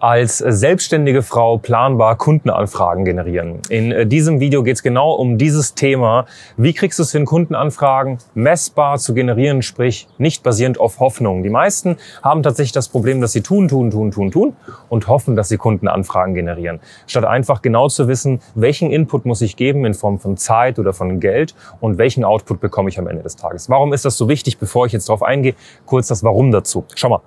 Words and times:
Als 0.00 0.38
selbstständige 0.38 1.22
Frau 1.22 1.58
planbar 1.58 2.16
Kundenanfragen 2.16 3.04
generieren. 3.04 3.60
In 3.68 3.92
äh, 3.92 4.06
diesem 4.06 4.40
Video 4.40 4.62
geht 4.62 4.76
es 4.76 4.82
genau 4.82 5.12
um 5.12 5.36
dieses 5.36 5.74
Thema. 5.74 6.24
Wie 6.56 6.72
kriegst 6.72 6.98
du 6.98 7.02
es 7.02 7.12
hin, 7.12 7.26
Kundenanfragen 7.26 8.16
messbar 8.32 8.98
zu 8.98 9.12
generieren, 9.12 9.60
sprich 9.60 10.08
nicht 10.16 10.42
basierend 10.42 10.80
auf 10.80 11.00
Hoffnung. 11.00 11.42
Die 11.42 11.50
meisten 11.50 11.98
haben 12.22 12.42
tatsächlich 12.42 12.72
das 12.72 12.88
Problem, 12.88 13.20
dass 13.20 13.32
sie 13.32 13.42
tun, 13.42 13.68
tun, 13.68 13.90
tun, 13.90 14.10
tun, 14.10 14.30
tun 14.30 14.56
und 14.88 15.06
hoffen, 15.06 15.36
dass 15.36 15.50
sie 15.50 15.58
Kundenanfragen 15.58 16.34
generieren. 16.34 16.80
Statt 17.06 17.26
einfach 17.26 17.60
genau 17.60 17.88
zu 17.88 18.08
wissen, 18.08 18.40
welchen 18.54 18.90
Input 18.90 19.26
muss 19.26 19.42
ich 19.42 19.56
geben 19.56 19.84
in 19.84 19.92
Form 19.92 20.18
von 20.18 20.38
Zeit 20.38 20.78
oder 20.78 20.94
von 20.94 21.20
Geld 21.20 21.54
und 21.80 21.98
welchen 21.98 22.24
Output 22.24 22.60
bekomme 22.60 22.88
ich 22.88 22.98
am 22.98 23.06
Ende 23.06 23.22
des 23.22 23.36
Tages. 23.36 23.68
Warum 23.68 23.92
ist 23.92 24.06
das 24.06 24.16
so 24.16 24.30
wichtig? 24.30 24.56
Bevor 24.56 24.86
ich 24.86 24.92
jetzt 24.92 25.10
darauf 25.10 25.22
eingehe, 25.22 25.54
kurz 25.84 26.08
das 26.08 26.24
Warum 26.24 26.50
dazu. 26.52 26.86
Schau 26.94 27.10
mal. 27.10 27.20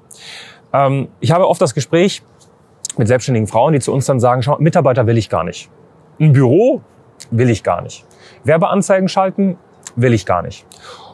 Ähm, 0.73 1.09
ich 1.19 1.31
habe 1.31 1.47
oft 1.47 1.61
das 1.61 1.75
Gespräch, 1.75 2.23
mit 2.97 3.07
selbstständigen 3.07 3.47
Frauen, 3.47 3.73
die 3.73 3.79
zu 3.79 3.93
uns 3.93 4.05
dann 4.05 4.19
sagen, 4.19 4.43
schau, 4.43 4.57
Mitarbeiter 4.59 5.07
will 5.07 5.17
ich 5.17 5.29
gar 5.29 5.43
nicht. 5.43 5.69
Ein 6.19 6.33
Büro 6.33 6.81
will 7.31 7.49
ich 7.49 7.63
gar 7.63 7.81
nicht. 7.81 8.05
Werbeanzeigen 8.43 9.07
schalten 9.07 9.57
will 9.95 10.13
ich 10.13 10.25
gar 10.25 10.41
nicht. 10.41 10.65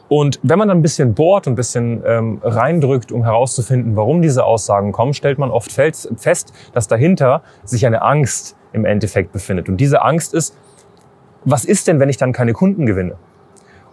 Und 0.08 0.40
wenn 0.42 0.58
man 0.58 0.66
dann 0.66 0.78
ein 0.78 0.82
bisschen 0.82 1.14
bohrt 1.14 1.46
und 1.46 1.52
ein 1.52 1.56
bisschen 1.56 2.02
ähm, 2.04 2.40
reindrückt, 2.42 3.12
um 3.12 3.22
herauszufinden, 3.22 3.94
warum 3.94 4.22
diese 4.22 4.44
Aussagen 4.44 4.90
kommen, 4.90 5.14
stellt 5.14 5.38
man 5.38 5.52
oft 5.52 5.70
fest, 5.70 6.52
dass 6.72 6.88
dahinter 6.88 7.42
sich 7.64 7.86
eine 7.86 8.02
Angst 8.02 8.56
im 8.72 8.84
Endeffekt 8.84 9.30
befindet. 9.32 9.68
Und 9.68 9.76
diese 9.76 10.02
Angst 10.02 10.34
ist, 10.34 10.56
was 11.44 11.64
ist 11.64 11.86
denn, 11.86 12.00
wenn 12.00 12.08
ich 12.08 12.16
dann 12.16 12.32
keine 12.32 12.52
Kunden 12.52 12.86
gewinne? 12.86 13.16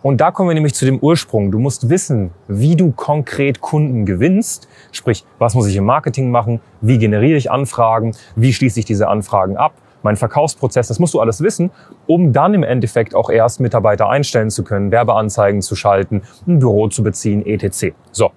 Und 0.03 0.21
da 0.21 0.31
kommen 0.31 0.49
wir 0.49 0.53
nämlich 0.53 0.75
zu 0.75 0.85
dem 0.85 0.99
Ursprung. 0.99 1.51
Du 1.51 1.59
musst 1.59 1.89
wissen, 1.89 2.31
wie 2.47 2.75
du 2.75 2.91
konkret 2.91 3.61
Kunden 3.61 4.05
gewinnst. 4.05 4.67
Sprich, 4.91 5.25
was 5.39 5.55
muss 5.55 5.67
ich 5.67 5.75
im 5.75 5.85
Marketing 5.85 6.31
machen? 6.31 6.61
Wie 6.81 6.97
generiere 6.97 7.37
ich 7.37 7.51
Anfragen? 7.51 8.15
Wie 8.35 8.53
schließe 8.53 8.79
ich 8.79 8.85
diese 8.85 9.07
Anfragen 9.07 9.57
ab? 9.57 9.73
Mein 10.03 10.15
Verkaufsprozess, 10.15 10.87
das 10.87 10.99
musst 10.99 11.15
du 11.15 11.19
alles 11.19 11.41
wissen, 11.41 11.71
um 12.05 12.31
dann 12.31 12.53
im 12.53 12.63
Endeffekt 12.63 13.15
auch 13.15 13.29
erst 13.29 13.59
Mitarbeiter 13.59 14.07
einstellen 14.07 14.51
zu 14.51 14.63
können, 14.63 14.91
Werbeanzeigen 14.91 15.61
zu 15.61 15.75
schalten, 15.75 16.21
ein 16.47 16.59
Büro 16.59 16.87
zu 16.87 17.03
beziehen, 17.03 17.45
etc. 17.45 17.93
So, 18.11 18.31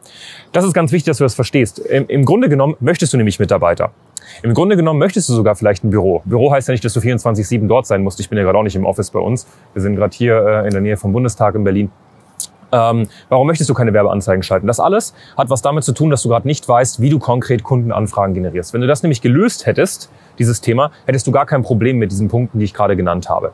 das 0.52 0.64
ist 0.64 0.72
ganz 0.72 0.90
wichtig, 0.90 1.06
dass 1.06 1.18
du 1.18 1.24
das 1.24 1.34
verstehst. 1.34 1.78
Im, 1.78 2.24
Grunde 2.24 2.48
genommen 2.48 2.76
möchtest 2.80 3.12
du 3.12 3.18
nämlich 3.18 3.38
Mitarbeiter. 3.38 3.92
Im 4.42 4.54
Grunde 4.54 4.76
genommen 4.76 4.98
möchtest 4.98 5.28
du 5.28 5.34
sogar 5.34 5.56
vielleicht 5.56 5.84
ein 5.84 5.90
Büro. 5.90 6.22
Büro 6.24 6.52
heißt 6.52 6.68
ja 6.68 6.72
nicht, 6.72 6.84
dass 6.84 6.94
du 6.94 7.00
24-7 7.00 7.66
dort 7.66 7.86
sein 7.86 8.02
musst. 8.02 8.20
Ich 8.20 8.28
bin 8.28 8.38
ja 8.38 8.44
gerade 8.44 8.58
auch 8.58 8.62
nicht 8.62 8.76
im 8.76 8.84
Office 8.84 9.10
bei 9.10 9.20
uns. 9.20 9.46
Wir 9.72 9.82
sind 9.82 9.96
gerade 9.96 10.16
hier 10.16 10.36
äh, 10.36 10.64
in 10.66 10.70
der 10.70 10.80
Nähe 10.80 10.96
vom 10.96 11.12
Bundestag 11.12 11.54
in 11.54 11.64
Berlin. 11.64 11.90
Ähm, 12.72 13.08
warum 13.28 13.46
möchtest 13.46 13.68
du 13.68 13.74
keine 13.74 13.92
Werbeanzeigen 13.92 14.42
schalten? 14.42 14.66
Das 14.66 14.80
alles 14.80 15.14
hat 15.36 15.50
was 15.50 15.62
damit 15.62 15.84
zu 15.84 15.92
tun, 15.92 16.10
dass 16.10 16.22
du 16.22 16.28
gerade 16.28 16.46
nicht 16.46 16.68
weißt, 16.68 17.00
wie 17.00 17.10
du 17.10 17.18
konkret 17.18 17.64
Kundenanfragen 17.64 18.34
generierst. 18.34 18.72
Wenn 18.72 18.80
du 18.80 18.86
das 18.86 19.02
nämlich 19.02 19.22
gelöst 19.22 19.66
hättest, 19.66 20.10
dieses 20.38 20.60
Thema, 20.60 20.92
hättest 21.06 21.26
du 21.26 21.32
gar 21.32 21.46
kein 21.46 21.62
Problem 21.62 21.98
mit 21.98 22.12
diesen 22.12 22.28
Punkten, 22.28 22.58
die 22.58 22.64
ich 22.64 22.74
gerade 22.74 22.96
genannt 22.96 23.28
habe. 23.28 23.52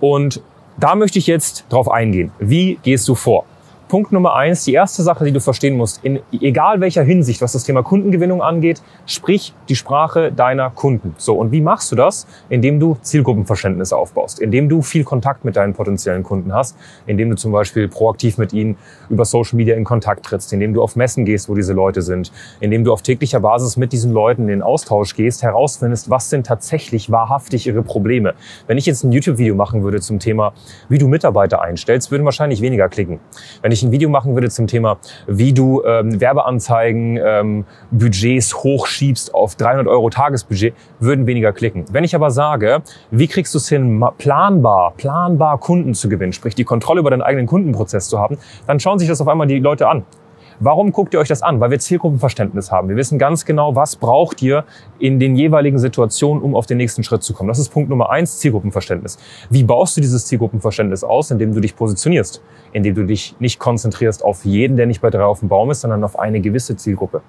Und 0.00 0.42
da 0.78 0.94
möchte 0.94 1.18
ich 1.18 1.26
jetzt 1.26 1.64
drauf 1.70 1.90
eingehen. 1.90 2.32
Wie 2.38 2.78
gehst 2.82 3.08
du 3.08 3.14
vor? 3.14 3.44
Punkt 3.88 4.10
Nummer 4.10 4.34
eins, 4.34 4.64
die 4.64 4.72
erste 4.72 5.04
Sache, 5.04 5.24
die 5.24 5.30
du 5.30 5.38
verstehen 5.38 5.76
musst, 5.76 6.04
in 6.04 6.18
egal 6.32 6.80
welcher 6.80 7.04
Hinsicht, 7.04 7.40
was 7.40 7.52
das 7.52 7.62
Thema 7.62 7.84
Kundengewinnung 7.84 8.42
angeht, 8.42 8.82
sprich 9.06 9.54
die 9.68 9.76
Sprache 9.76 10.32
deiner 10.32 10.70
Kunden. 10.70 11.14
So, 11.18 11.36
und 11.36 11.52
wie 11.52 11.60
machst 11.60 11.92
du 11.92 11.96
das? 11.96 12.26
Indem 12.48 12.80
du 12.80 12.96
Zielgruppenverständnis 13.00 13.92
aufbaust, 13.92 14.40
indem 14.40 14.68
du 14.68 14.82
viel 14.82 15.04
Kontakt 15.04 15.44
mit 15.44 15.54
deinen 15.54 15.72
potenziellen 15.72 16.24
Kunden 16.24 16.52
hast, 16.52 16.76
indem 17.06 17.30
du 17.30 17.36
zum 17.36 17.52
Beispiel 17.52 17.86
proaktiv 17.86 18.38
mit 18.38 18.52
ihnen 18.52 18.76
über 19.08 19.24
Social 19.24 19.56
Media 19.56 19.76
in 19.76 19.84
Kontakt 19.84 20.26
trittst, 20.26 20.52
indem 20.52 20.74
du 20.74 20.82
auf 20.82 20.96
Messen 20.96 21.24
gehst, 21.24 21.48
wo 21.48 21.54
diese 21.54 21.72
Leute 21.72 22.02
sind, 22.02 22.32
indem 22.58 22.82
du 22.82 22.92
auf 22.92 23.02
täglicher 23.02 23.38
Basis 23.38 23.76
mit 23.76 23.92
diesen 23.92 24.12
Leuten 24.12 24.42
in 24.42 24.48
den 24.48 24.62
Austausch 24.62 25.14
gehst, 25.14 25.44
herausfindest, 25.44 26.10
was 26.10 26.28
sind 26.28 26.44
tatsächlich 26.44 27.12
wahrhaftig 27.12 27.68
ihre 27.68 27.84
Probleme. 27.84 28.34
Wenn 28.66 28.78
ich 28.78 28.86
jetzt 28.86 29.04
ein 29.04 29.12
YouTube-Video 29.12 29.54
machen 29.54 29.84
würde 29.84 30.00
zum 30.00 30.18
Thema, 30.18 30.54
wie 30.88 30.98
du 30.98 31.06
Mitarbeiter 31.06 31.62
einstellst, 31.62 32.10
würden 32.10 32.24
wahrscheinlich 32.24 32.60
weniger 32.62 32.88
klicken. 32.88 33.20
Wenn 33.62 33.75
ich 33.75 33.75
ein 33.82 33.92
Video 33.92 34.08
machen 34.08 34.34
würde 34.34 34.50
zum 34.50 34.66
Thema, 34.66 34.98
wie 35.26 35.52
du 35.52 35.82
ähm, 35.84 36.20
Werbeanzeigen, 36.20 37.18
ähm, 37.22 37.64
Budgets 37.90 38.54
hochschiebst 38.56 39.34
auf 39.34 39.56
300 39.56 39.86
Euro 39.86 40.10
Tagesbudget, 40.10 40.74
würden 41.00 41.26
weniger 41.26 41.52
klicken. 41.52 41.84
Wenn 41.90 42.04
ich 42.04 42.14
aber 42.14 42.30
sage, 42.30 42.82
wie 43.10 43.26
kriegst 43.26 43.54
du 43.54 43.58
es 43.58 43.68
hin, 43.68 44.04
planbar, 44.18 44.94
planbar 44.96 45.58
Kunden 45.58 45.94
zu 45.94 46.08
gewinnen, 46.08 46.32
sprich 46.32 46.54
die 46.54 46.64
Kontrolle 46.64 47.00
über 47.00 47.10
deinen 47.10 47.22
eigenen 47.22 47.46
Kundenprozess 47.46 48.08
zu 48.08 48.18
haben, 48.18 48.38
dann 48.66 48.80
schauen 48.80 48.98
sich 48.98 49.08
das 49.08 49.20
auf 49.20 49.28
einmal 49.28 49.46
die 49.46 49.58
Leute 49.58 49.88
an. 49.88 50.04
Warum 50.58 50.90
guckt 50.92 51.12
ihr 51.12 51.20
euch 51.20 51.28
das 51.28 51.42
an? 51.42 51.60
Weil 51.60 51.70
wir 51.70 51.78
Zielgruppenverständnis 51.78 52.72
haben. 52.72 52.88
Wir 52.88 52.96
wissen 52.96 53.18
ganz 53.18 53.44
genau, 53.44 53.74
was 53.74 53.96
braucht 53.96 54.40
ihr 54.40 54.64
in 54.98 55.20
den 55.20 55.36
jeweiligen 55.36 55.78
Situationen, 55.78 56.42
um 56.42 56.54
auf 56.54 56.64
den 56.64 56.78
nächsten 56.78 57.02
Schritt 57.02 57.22
zu 57.22 57.34
kommen. 57.34 57.48
Das 57.48 57.58
ist 57.58 57.68
Punkt 57.68 57.90
Nummer 57.90 58.08
eins, 58.08 58.38
Zielgruppenverständnis. 58.38 59.18
Wie 59.50 59.64
baust 59.64 59.96
du 59.96 60.00
dieses 60.00 60.26
Zielgruppenverständnis 60.26 61.04
aus? 61.04 61.30
Indem 61.30 61.52
du 61.52 61.60
dich 61.60 61.76
positionierst, 61.76 62.42
indem 62.72 62.94
du 62.94 63.04
dich 63.04 63.36
nicht 63.38 63.58
konzentrierst 63.58 64.24
auf 64.24 64.46
jeden, 64.46 64.76
der 64.76 64.86
nicht 64.86 65.02
bei 65.02 65.10
drei 65.10 65.24
auf 65.24 65.40
dem 65.40 65.48
Baum 65.48 65.70
ist, 65.70 65.82
sondern 65.82 66.02
auf 66.04 66.18
eine 66.18 66.40
gewisse 66.40 66.76
Zielgruppe. 66.76 67.20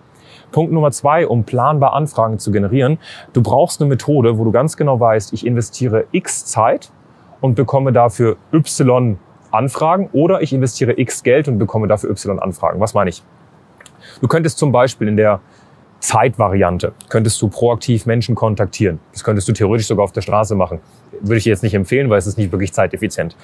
Punkt 0.54 0.72
Nummer 0.72 0.92
zwei, 0.92 1.28
um 1.28 1.44
planbar 1.44 1.94
Anfragen 1.94 2.40
zu 2.40 2.52
generieren. 2.52 2.98
Du 3.34 3.42
brauchst 3.42 3.82
eine 3.82 3.90
Methode, 3.90 4.38
wo 4.38 4.46
du 4.46 4.52
ganz 4.52 4.78
genau 4.78 5.00
weißt, 5.00 5.34
ich 5.34 5.46
investiere 5.46 6.06
X 6.12 6.46
Zeit 6.46 6.92
und 7.42 7.56
bekomme 7.56 7.92
dafür 7.92 8.38
Y 8.54 9.18
Anfragen 9.52 10.10
oder 10.14 10.42
ich 10.42 10.54
investiere 10.54 10.98
X 11.00 11.24
Geld 11.24 11.48
und 11.48 11.58
bekomme 11.58 11.88
dafür 11.88 12.10
Y 12.10 12.40
Anfragen. 12.40 12.80
Was 12.80 12.94
meine 12.94 13.10
ich? 13.10 13.24
Du 14.22 14.28
könntest 14.28 14.58
zum 14.58 14.72
Beispiel 14.72 15.08
in 15.08 15.18
der 15.18 15.40
Zeitvariante 16.00 16.94
könntest 17.10 17.42
du 17.42 17.48
proaktiv 17.48 18.06
Menschen 18.06 18.36
kontaktieren. 18.36 19.00
Das 19.14 19.24
könntest 19.24 19.48
du 19.48 19.54
theoretisch 19.54 19.88
sogar 19.88 20.04
auf 20.04 20.12
der 20.12 20.22
Straße 20.22 20.54
machen. 20.54 20.80
Würde 21.22 21.38
ich 21.38 21.46
jetzt 21.46 21.64
nicht 21.64 21.74
empfehlen, 21.74 22.10
weil 22.10 22.20
es 22.20 22.28
ist 22.28 22.38
nicht 22.38 22.52
wirklich 22.52 22.72
zeiteffizient. 22.72 23.36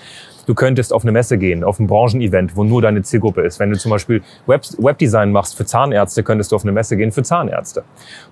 Du 0.46 0.54
könntest 0.54 0.94
auf 0.94 1.04
eine 1.04 1.12
Messe 1.12 1.38
gehen, 1.38 1.64
auf 1.64 1.80
ein 1.80 1.88
Branchenevent, 1.88 2.56
wo 2.56 2.64
nur 2.64 2.82
deine 2.82 3.02
Zielgruppe 3.02 3.42
ist. 3.42 3.60
Wenn 3.60 3.72
du 3.72 3.78
zum 3.78 3.90
Beispiel 3.90 4.22
Web 4.46 4.64
Webdesign 4.78 5.32
machst 5.32 5.58
für 5.58 5.66
Zahnärzte, 5.66 6.22
könntest 6.22 6.52
du 6.52 6.56
auf 6.56 6.64
eine 6.64 6.72
Messe 6.72 6.96
gehen 6.96 7.12
für 7.12 7.24
Zahnärzte. 7.24 7.84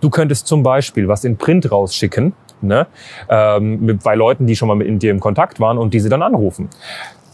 Du 0.01 0.09
könntest 0.09 0.45
zum 0.45 0.61
Beispiel 0.61 1.07
was 1.07 1.23
in 1.23 1.37
Print 1.37 1.71
rausschicken, 1.71 2.33
ne, 2.61 2.85
ähm, 3.27 3.99
bei 4.03 4.13
Leuten, 4.13 4.45
die 4.45 4.55
schon 4.55 4.67
mal 4.67 4.75
mit 4.75 5.01
dir 5.01 5.11
im 5.11 5.19
Kontakt 5.19 5.59
waren 5.59 5.79
und 5.79 5.93
diese 5.93 6.09
dann 6.09 6.21
anrufen 6.21 6.69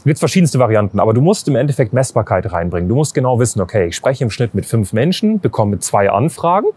gibt 0.07 0.19
verschiedenste 0.19 0.57
Varianten, 0.59 0.99
aber 0.99 1.13
du 1.13 1.21
musst 1.21 1.47
im 1.47 1.55
Endeffekt 1.55 1.93
Messbarkeit 1.93 2.51
reinbringen. 2.51 2.89
Du 2.89 2.95
musst 2.95 3.13
genau 3.13 3.39
wissen, 3.39 3.61
okay, 3.61 3.87
ich 3.87 3.95
spreche 3.95 4.23
im 4.23 4.29
Schnitt 4.29 4.55
mit 4.55 4.65
fünf 4.65 4.93
Menschen, 4.93 5.39
bekomme 5.39 5.79
zwei 5.79 6.09
Anfragen. 6.09 6.67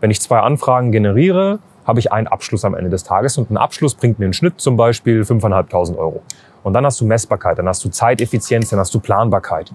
Wenn 0.00 0.10
ich 0.10 0.20
zwei 0.20 0.38
Anfragen 0.40 0.92
generiere, 0.92 1.58
habe 1.86 2.00
ich 2.00 2.12
einen 2.12 2.26
Abschluss 2.26 2.64
am 2.64 2.74
Ende 2.74 2.90
des 2.90 3.04
Tages 3.04 3.38
und 3.38 3.50
ein 3.50 3.56
Abschluss 3.56 3.94
bringt 3.94 4.18
mir 4.18 4.26
einen 4.26 4.32
Schnitt 4.32 4.60
zum 4.60 4.76
Beispiel 4.76 5.22
5.500 5.22 5.96
Euro. 5.96 6.22
Und 6.62 6.72
dann 6.72 6.86
hast 6.86 7.00
du 7.00 7.06
Messbarkeit, 7.06 7.58
dann 7.58 7.68
hast 7.68 7.84
du 7.84 7.90
Zeiteffizienz, 7.90 8.70
dann 8.70 8.78
hast 8.78 8.94
du 8.94 9.00
Planbarkeit. 9.00 9.72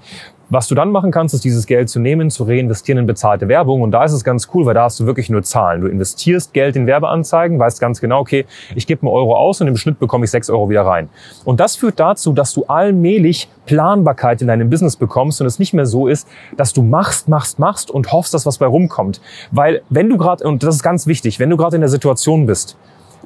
Was 0.52 0.68
du 0.68 0.74
dann 0.74 0.92
machen 0.92 1.12
kannst, 1.12 1.36
ist 1.36 1.44
dieses 1.44 1.68
Geld 1.68 1.90
zu 1.90 2.00
nehmen, 2.00 2.32
zu 2.32 2.44
reinvestieren 2.44 2.98
in 2.98 3.06
bezahlte 3.06 3.48
Werbung. 3.48 3.84
Und 3.84 3.92
da 3.92 4.04
ist 4.04 4.14
es 4.14 4.24
ganz 4.24 4.50
cool, 4.52 4.66
weil 4.66 4.74
da 4.74 4.86
hast 4.86 5.00
du 5.00 5.06
wirklich 5.06 5.30
nur 5.30 5.44
Zahlen. 5.44 5.82
Du 5.82 5.88
investierst 5.88 6.54
Geld 6.54 6.76
in 6.76 6.88
Werbeanzeigen, 6.88 7.60
weißt 7.60 7.80
ganz 7.80 8.02
genau, 8.02 8.20
okay, 8.20 8.48
ich 8.74 8.88
gebe 8.88 9.04
einen 9.04 9.14
Euro 9.14 9.36
aus 9.36 9.62
und 9.62 9.68
im 9.68 9.78
Schnitt 9.78 10.00
bekomme 10.00 10.26
ich 10.26 10.32
sechs 10.32 10.50
Euro 10.50 10.68
wieder 10.68 10.82
rein. 10.82 11.10
Und 11.46 11.60
das 11.60 11.76
führt 11.76 12.00
dazu, 12.00 12.34
dass 12.34 12.52
du 12.54 12.66
allmählich 12.66 13.48
Planbarkeit 13.68 14.42
in 14.42 14.48
deinem 14.48 14.72
Business 14.72 14.96
bekommst 14.96 15.40
und 15.40 15.46
es 15.46 15.60
nicht 15.60 15.74
mehr 15.74 15.86
so 15.86 16.08
ist, 16.08 16.28
dass 16.58 16.74
du 16.74 16.82
machst, 16.82 17.28
machst, 17.28 17.60
machst 17.60 17.92
und 17.92 18.12
hoffst, 18.12 18.34
dass 18.34 18.48
was 18.48 18.58
bei 18.58 18.66
rumkommt. 18.66 19.22
Weil 19.52 19.84
wenn 19.92 20.10
du 20.10 20.18
gerade, 20.18 20.48
und 20.48 20.64
das 20.64 20.78
ist 20.78 20.84
ganz 20.84 21.06
wichtig, 21.06 21.40
wenn 21.40 21.52
du 21.52 21.58
gerade 21.58 21.76
in 21.76 21.82
der 21.82 21.90
Situation 21.90 22.48
bist, 22.48 22.76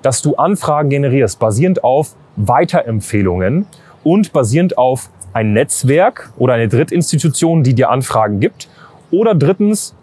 dass 0.01 0.21
du 0.21 0.35
Anfragen 0.35 0.89
generierst, 0.89 1.39
basierend 1.39 1.85
auf 1.85 2.15
Weiterempfehlungen 2.35 3.65
und 4.03 4.33
basierend 4.33 4.77
auf 4.77 5.09
ein 5.33 5.53
Netzwerk 5.53 6.31
oder 6.37 6.53
eine 6.53 6.67
Drittinstitution, 6.67 7.63
die 7.63 7.73
dir 7.73 7.89
Anfragen 7.89 8.39
gibt. 8.39 8.69
Oder 9.11 9.35
drittens, 9.35 9.95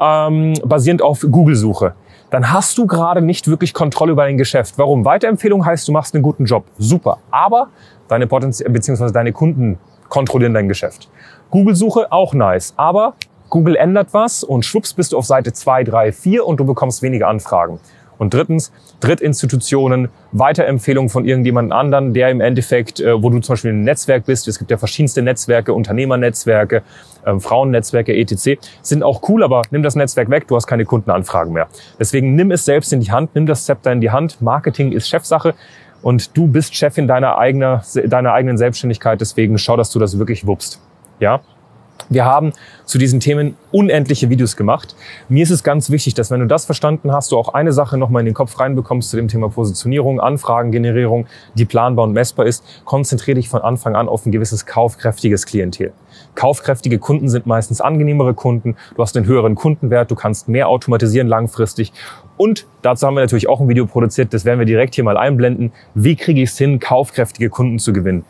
ähm, 0.00 0.54
basierend 0.64 1.02
auf 1.02 1.20
Google-Suche. 1.20 1.94
Dann 2.30 2.52
hast 2.52 2.76
du 2.76 2.86
gerade 2.86 3.22
nicht 3.22 3.48
wirklich 3.48 3.72
Kontrolle 3.72 4.12
über 4.12 4.24
dein 4.24 4.36
Geschäft. 4.36 4.74
Warum? 4.76 5.04
Weiterempfehlung 5.04 5.64
heißt, 5.64 5.88
du 5.88 5.92
machst 5.92 6.14
einen 6.14 6.22
guten 6.22 6.44
Job. 6.44 6.64
Super. 6.78 7.18
Aber 7.30 7.68
deine 8.08 8.26
Potenz 8.26 8.62
beziehungsweise 8.66 9.12
deine 9.12 9.32
Kunden 9.32 9.78
kontrollieren 10.08 10.54
dein 10.54 10.68
Geschäft. 10.68 11.08
Google-Suche 11.50 12.12
auch 12.12 12.34
nice. 12.34 12.74
Aber 12.76 13.14
Google 13.48 13.76
ändert 13.76 14.08
was 14.12 14.44
und 14.44 14.64
schwupps 14.64 14.92
bist 14.92 15.12
du 15.12 15.18
auf 15.18 15.24
Seite 15.24 15.52
2, 15.54 15.84
3, 15.84 16.12
4 16.12 16.46
und 16.46 16.60
du 16.60 16.64
bekommst 16.64 17.02
weniger 17.02 17.28
Anfragen. 17.28 17.80
Und 18.18 18.34
drittens, 18.34 18.72
Drittinstitutionen, 19.00 20.08
Weiterempfehlungen 20.32 21.08
von 21.08 21.24
irgendjemand 21.24 21.72
anderen, 21.72 22.12
der 22.12 22.30
im 22.30 22.40
Endeffekt, 22.40 23.00
äh, 23.00 23.22
wo 23.22 23.30
du 23.30 23.38
zum 23.40 23.54
Beispiel 23.54 23.72
ein 23.72 23.84
Netzwerk 23.84 24.26
bist, 24.26 24.48
es 24.48 24.58
gibt 24.58 24.70
ja 24.70 24.76
verschiedenste 24.76 25.22
Netzwerke, 25.22 25.72
Unternehmernetzwerke, 25.72 26.82
äh, 27.24 27.38
Frauennetzwerke, 27.38 28.14
etc., 28.14 28.58
sind 28.82 29.02
auch 29.02 29.28
cool, 29.28 29.42
aber 29.42 29.62
nimm 29.70 29.82
das 29.82 29.94
Netzwerk 29.94 30.30
weg, 30.30 30.48
du 30.48 30.56
hast 30.56 30.66
keine 30.66 30.84
Kundenanfragen 30.84 31.52
mehr. 31.52 31.68
Deswegen 31.98 32.34
nimm 32.34 32.50
es 32.50 32.64
selbst 32.64 32.92
in 32.92 33.00
die 33.00 33.12
Hand, 33.12 33.34
nimm 33.34 33.46
das 33.46 33.64
Zepter 33.64 33.92
in 33.92 34.00
die 34.00 34.10
Hand. 34.10 34.42
Marketing 34.42 34.92
ist 34.92 35.08
Chefsache 35.08 35.54
und 36.02 36.36
du 36.36 36.46
bist 36.46 36.74
Chefin 36.74 37.06
deiner, 37.06 37.38
eigener, 37.38 37.82
deiner 38.06 38.32
eigenen 38.32 38.58
Selbstständigkeit, 38.58 39.20
deswegen 39.20 39.58
schau, 39.58 39.76
dass 39.76 39.90
du 39.90 39.98
das 39.98 40.18
wirklich 40.18 40.46
wuppst. 40.46 40.80
Ja? 41.20 41.40
Wir 42.10 42.24
haben 42.24 42.52
zu 42.86 42.96
diesen 42.96 43.20
Themen 43.20 43.56
unendliche 43.70 44.30
Videos 44.30 44.56
gemacht. 44.56 44.96
Mir 45.28 45.42
ist 45.42 45.50
es 45.50 45.62
ganz 45.62 45.90
wichtig, 45.90 46.14
dass 46.14 46.30
wenn 46.30 46.40
du 46.40 46.46
das 46.46 46.64
verstanden 46.64 47.12
hast, 47.12 47.32
du 47.32 47.36
auch 47.36 47.52
eine 47.52 47.72
Sache 47.72 47.98
nochmal 47.98 48.20
in 48.20 48.26
den 48.26 48.34
Kopf 48.34 48.58
reinbekommst 48.58 49.10
zu 49.10 49.16
dem 49.16 49.28
Thema 49.28 49.50
Positionierung, 49.50 50.18
Anfragengenerierung, 50.20 51.26
die 51.54 51.66
planbar 51.66 52.06
und 52.06 52.12
messbar 52.14 52.46
ist. 52.46 52.64
Konzentriere 52.84 53.34
dich 53.34 53.48
von 53.48 53.60
Anfang 53.60 53.94
an 53.94 54.08
auf 54.08 54.24
ein 54.24 54.32
gewisses 54.32 54.64
kaufkräftiges 54.64 55.44
Klientel. 55.44 55.92
Kaufkräftige 56.34 56.98
Kunden 56.98 57.28
sind 57.28 57.46
meistens 57.46 57.80
angenehmere 57.80 58.32
Kunden. 58.32 58.76
Du 58.94 59.02
hast 59.02 59.16
einen 59.16 59.26
höheren 59.26 59.54
Kundenwert, 59.54 60.10
du 60.10 60.14
kannst 60.14 60.48
mehr 60.48 60.68
automatisieren 60.68 61.28
langfristig. 61.28 61.92
Und 62.36 62.66
dazu 62.82 63.06
haben 63.06 63.14
wir 63.14 63.20
natürlich 63.20 63.48
auch 63.48 63.60
ein 63.60 63.68
Video 63.68 63.86
produziert, 63.86 64.32
das 64.32 64.44
werden 64.44 64.60
wir 64.60 64.66
direkt 64.66 64.94
hier 64.94 65.04
mal 65.04 65.18
einblenden. 65.18 65.72
Wie 65.94 66.16
kriege 66.16 66.40
ich 66.40 66.50
es 66.50 66.58
hin, 66.58 66.78
kaufkräftige 66.78 67.50
Kunden 67.50 67.78
zu 67.78 67.92
gewinnen? 67.92 68.24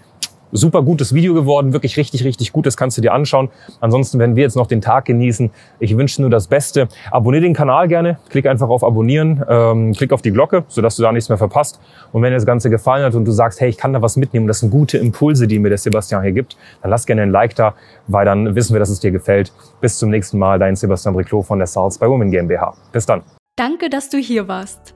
Super 0.53 0.83
gutes 0.83 1.15
Video 1.15 1.35
geworden, 1.35 1.73
wirklich 1.73 1.97
richtig, 1.97 2.25
richtig 2.25 2.53
gut. 2.53 2.67
Das 2.67 2.77
kannst 2.77 2.97
du 2.97 3.03
dir 3.03 3.13
anschauen. 3.13 3.49
Ansonsten 3.81 4.19
werden 4.19 4.37
wir 4.37 4.43
jetzt 4.43 4.57
noch 4.57 4.67
den 4.67 4.81
Tag 4.81 5.05
genießen. 5.05 5.51
Ich 5.79 5.97
wünsche 5.97 6.21
nur 6.21 6.31
das 6.31 6.47
Beste. 6.47 6.89
Abonnier 7.11 7.41
den 7.41 7.55
Kanal 7.55 7.89
gerne. 7.89 8.19
Klick 8.29 8.47
einfach 8.47 8.69
auf 8.69 8.85
Abonnieren. 8.85 9.45
Ähm, 9.49 9.93
klick 9.93 10.13
auf 10.13 10.23
die 10.23 10.31
Glocke, 10.31 10.65
sodass 10.69 10.97
du 10.97 11.03
da 11.03 11.13
nichts 11.13 11.29
mehr 11.29 11.39
verpasst. 11.39 11.81
Und 12.13 12.23
wenn 12.23 12.31
dir 12.31 12.37
das 12.37 12.47
Ganze 12.47 12.71
gefallen 12.71 13.05
hat 13.05 13.15
und 13.15 13.25
du 13.25 13.33
sagst, 13.33 13.61
hey, 13.61 13.69
ich 13.69 13.77
kann 13.77 13.93
da 13.93 14.03
was 14.03 14.17
mitnehmen, 14.17 14.47
das 14.47 14.61
sind 14.61 14.71
gute 14.71 14.99
Impulse, 14.99 15.47
die 15.47 15.59
mir 15.59 15.69
der 15.69 15.79
Sebastian 15.79 16.23
hier 16.23 16.33
gibt, 16.33 16.57
dann 16.83 16.91
lass 16.91 17.07
gerne 17.07 17.23
ein 17.23 17.31
Like 17.31 17.55
da, 17.55 17.75
weil 18.07 18.25
dann 18.25 18.55
wissen 18.55 18.75
wir, 18.75 18.81
dass 18.81 18.91
es 18.91 19.01
dir 19.01 19.11
gefällt. 19.11 19.53
Bis 19.81 19.99
zum 19.99 20.11
nächsten 20.11 20.39
Mal. 20.39 20.59
Dein 20.59 20.77
Sebastian 20.77 21.15
Briclot 21.15 21.47
von 21.47 21.59
der 21.59 21.67
Salz 21.67 21.99
bei 21.99 22.09
Women 22.09 22.31
GmbH. 22.31 22.75
Bis 22.93 23.07
dann. 23.07 23.23
Danke, 23.57 23.91
dass 23.91 24.09
du 24.09 24.19
hier 24.19 24.49
warst. 24.49 24.95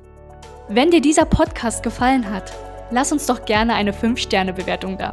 Wenn 0.69 0.91
dir 0.91 1.01
dieser 1.01 1.25
Podcast 1.25 1.83
gefallen 1.83 2.31
hat, 2.31 2.53
lass 2.91 3.13
uns 3.13 3.27
doch 3.27 3.45
gerne 3.45 3.75
eine 3.75 3.93
5-Sterne-Bewertung 3.93 4.97
da. 4.97 5.13